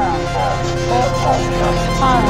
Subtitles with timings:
[0.00, 0.06] 二，
[2.00, 2.29] 二。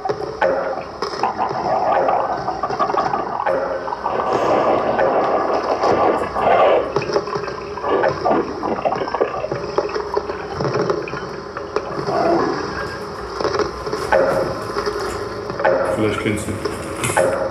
[16.01, 17.50] Vielleicht kennst du.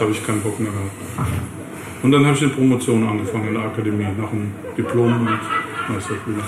[0.00, 1.30] habe ich keinen Bock mehr gehabt.
[2.02, 6.42] Und dann habe ich eine Promotion angefangen in der Akademie, nach dem Diplom und Meisterschule.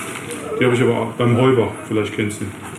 [0.59, 2.74] Die habe ich aber auch beim Heuber, vielleicht kennst du ihn.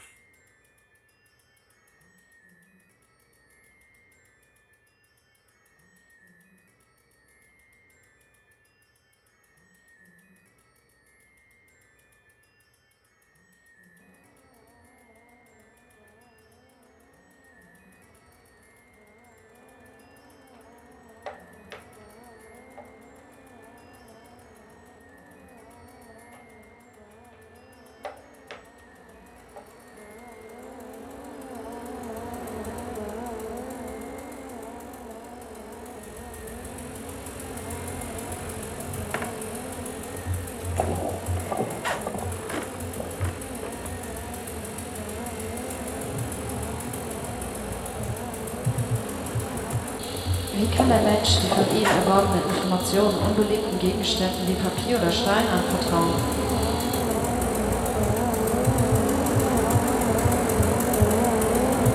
[52.56, 56.16] Informationen unbelebten Gegenständen wie Papier oder Stein anvertrauen.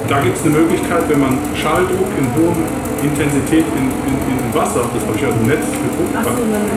[0.08, 2.56] Da gibt es eine Möglichkeit, wenn man Schalldruck in hoher
[3.02, 6.30] Intensität in, in, in Wasser, das habe ich aus dem Netz geguckt, so,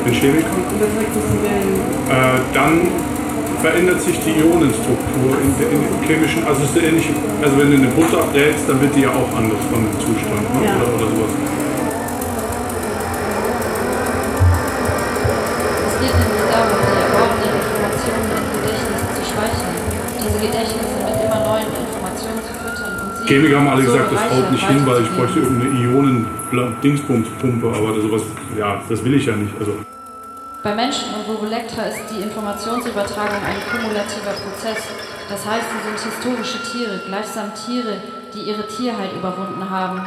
[0.05, 0.63] mit Chemikern,
[2.09, 2.87] äh, dann
[3.59, 7.09] verändert sich die Ionenstruktur in, in, in chemischen, also ist ähnlich,
[7.41, 10.43] also wenn du eine Butter ablädst, dann wird die ja auch anders von dem Zustand
[10.53, 10.67] ne?
[10.67, 10.75] ja.
[10.75, 11.33] oder, oder sowas.
[23.33, 28.21] Chemiker haben alle gesagt, das haut nicht hin, weil ich bräuchte irgendeine Ionen-Dingsbums-Pumpe, aber sowas,
[28.57, 29.53] ja, das will ich ja nicht.
[29.59, 29.73] Also.
[30.61, 34.83] Bei Menschen und Vovolektra ist die Informationsübertragung ein kumulativer Prozess.
[35.29, 37.97] Das heißt, sie sind historische Tiere, gleichsam Tiere,
[38.33, 40.01] die ihre Tierheit überwunden haben.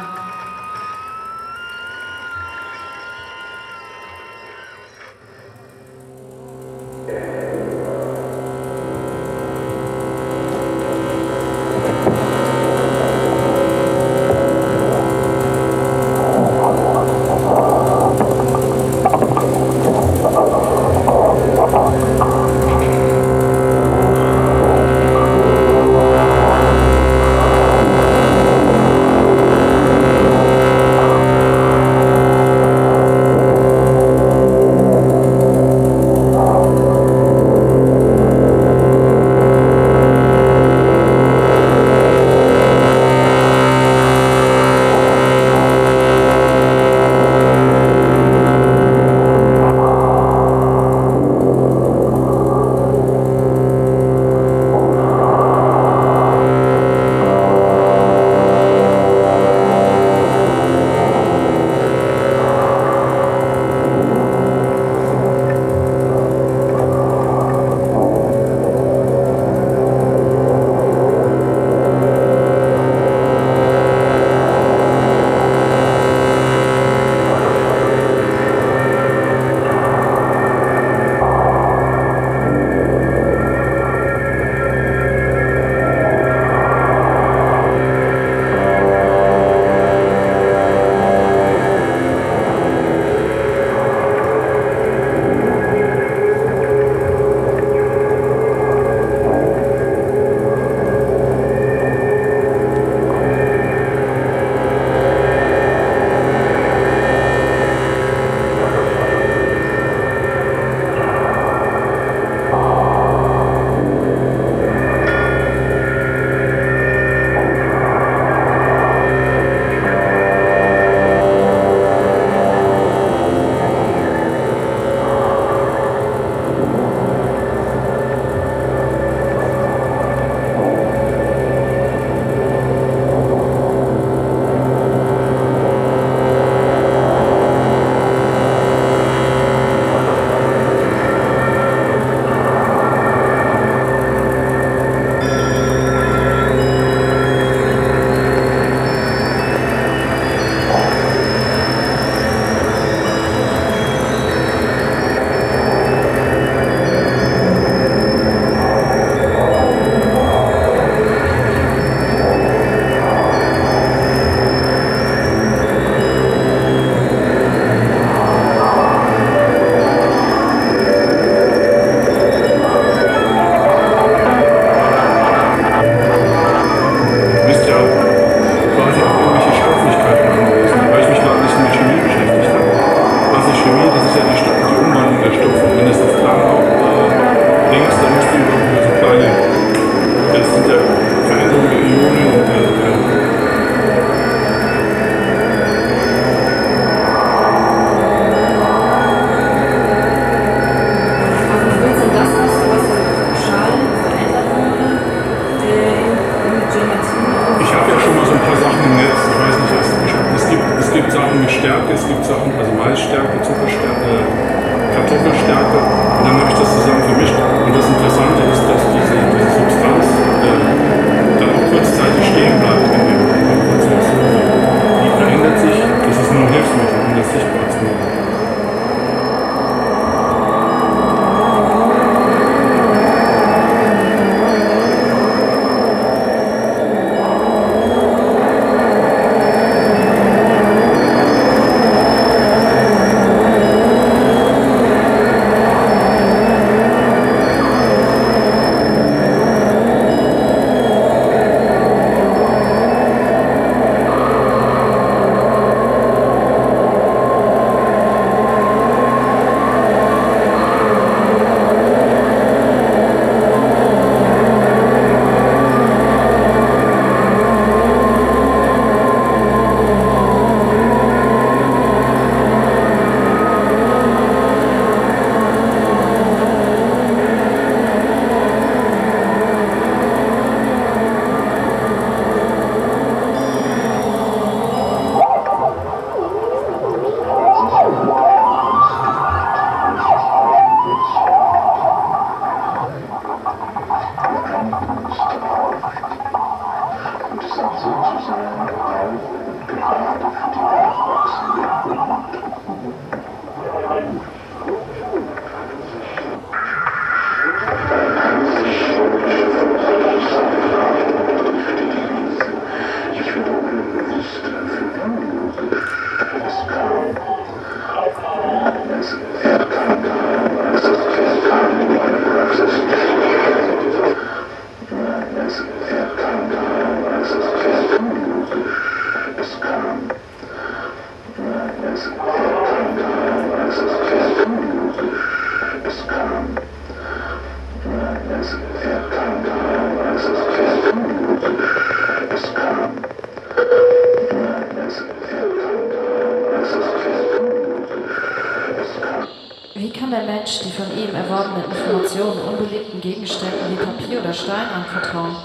[349.73, 354.67] Wie kann der Mensch die von ihm erworbenen Informationen unbelebten Gegenständen wie Papier oder Stein
[354.73, 355.35] anvertrauen?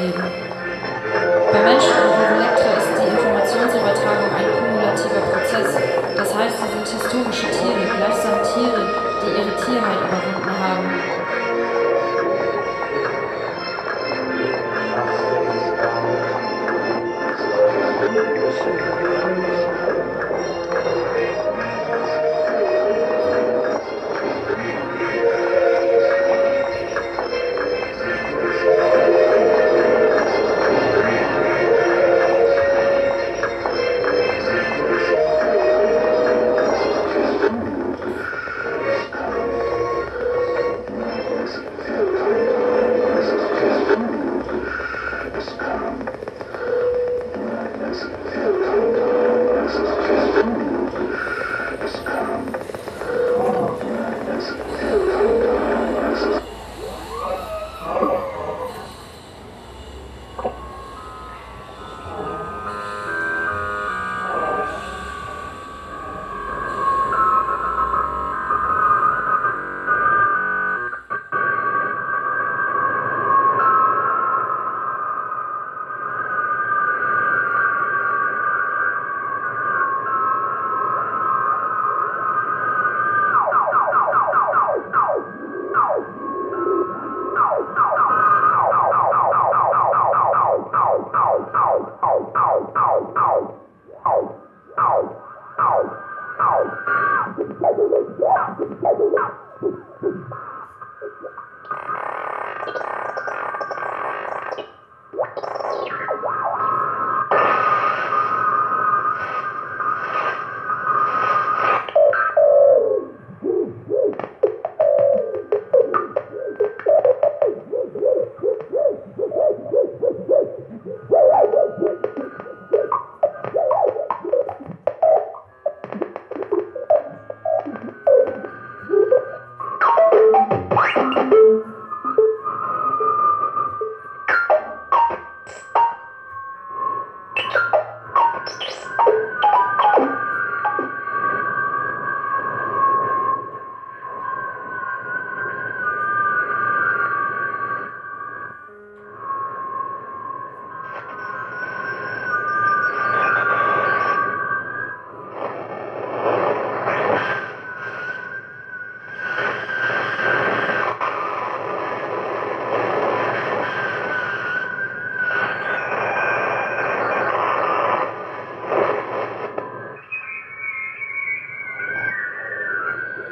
[0.00, 0.24] geben.
[1.52, 5.70] Bei Menschen und Vivolektra ist die Informationsübertragung ein kumulativer Prozess.
[6.16, 8.82] Das heißt, sie sind historische Tiere, gleichsam Tiere,
[9.20, 11.19] die ihre Tierheit überwunden haben.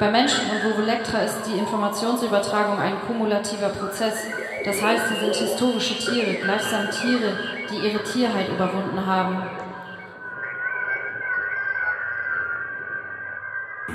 [0.09, 4.15] Bei Menschen und Vovulectra ist die Informationsübertragung ein kumulativer Prozess.
[4.65, 7.37] Das heißt, sie sind historische Tiere, gleichsam Tiere,
[7.69, 9.43] die ihre Tierheit überwunden haben.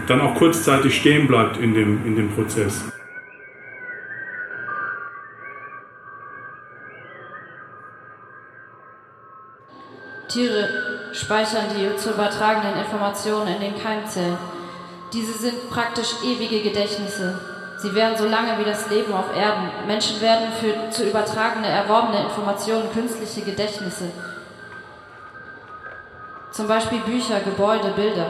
[0.06, 2.92] Dann auch kurzzeitig stehen bleibt in dem, in dem Prozess.
[10.28, 10.68] Tiere
[11.12, 14.38] speichern die zu übertragenen Informationen in den Keimzellen.
[15.14, 17.38] Diese sind praktisch ewige Gedächtnisse.
[17.78, 19.70] Sie werden so lange wie das Leben auf Erden.
[19.86, 24.10] Menschen werden für zu übertragene, erworbene Informationen künstliche Gedächtnisse.
[26.50, 28.26] Zum Beispiel Bücher, Gebäude, Bilder.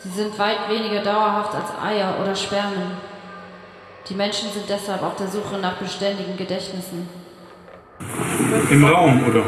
[0.00, 2.92] Sie sind weit weniger dauerhaft als Eier oder Spermien.
[4.06, 7.08] Die Menschen sind deshalb auf der Suche nach beständigen Gedächtnissen.
[8.70, 9.44] Im Raum, oder?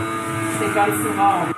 [0.61, 1.55] Den ganzen Raum.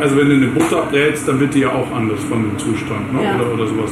[0.00, 3.12] Also wenn du eine Butter brätst, dann wird die ja auch anders von dem Zustand,
[3.12, 3.22] ne?
[3.22, 3.36] Ja.
[3.36, 3.90] oder, oder sowas.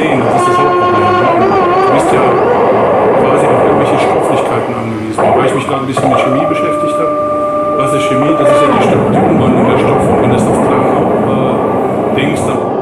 [0.00, 0.20] sehen.
[0.24, 1.50] Das ist das Hauptproblem.
[1.86, 2.24] Du bist ja
[3.20, 5.20] quasi auf irgendwelche Stofflichkeiten angewiesen.
[5.36, 7.14] Weil ich mich gerade ein bisschen mit Chemie beschäftigt habe.
[7.76, 8.34] Was ist Chemie?
[8.38, 8.68] Das ist ja
[9.12, 10.08] die Umwandlung der Stoffe.
[10.20, 10.88] Wenn du das auf klare
[11.32, 12.79] äh, Dings dann.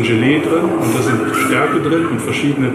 [0.00, 2.72] Dann Gelee drin und da sind Stärke drin und verschiedene.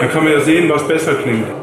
[0.00, 1.59] Da kann man ja sehen, was besser klingt.